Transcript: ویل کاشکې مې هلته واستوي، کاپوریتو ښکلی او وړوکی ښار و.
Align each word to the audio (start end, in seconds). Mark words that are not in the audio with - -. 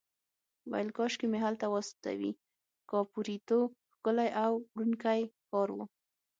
ویل 0.71 0.89
کاشکې 0.97 1.25
مې 1.31 1.39
هلته 1.45 1.65
واستوي، 1.69 2.31
کاپوریتو 2.91 3.59
ښکلی 3.93 4.29
او 4.43 4.51
وړوکی 4.77 5.19
ښار 5.47 5.69
و. 5.73 5.79